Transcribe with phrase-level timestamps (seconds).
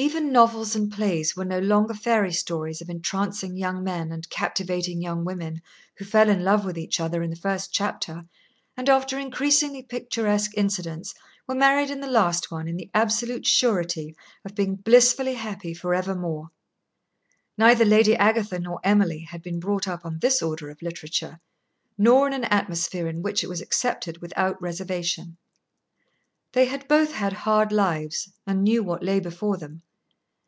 [0.00, 5.02] Even novels and plays were no longer fairy stories of entrancing young men and captivating
[5.02, 5.60] young women
[5.98, 8.24] who fell in love with each other in the first chapter,
[8.78, 11.14] and after increasingly picturesque incidents
[11.46, 16.48] were married in the last one in the absolute surety of being blissfully happy forevermore.
[17.58, 21.40] Neither Lady Agatha nor Emily had been brought up on this order of literature,
[21.98, 25.36] nor in an atmosphere in which it was accepted without reservation.
[26.52, 29.82] They had both had hard lives, and knew what lay before them.